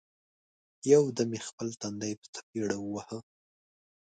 یو 0.91 1.03
دم 1.17 1.29
یې 1.35 1.41
خپل 1.47 1.67
تندی 1.81 2.13
په 2.19 2.27
څپېړه 2.33 2.77
وواهه! 2.79 3.19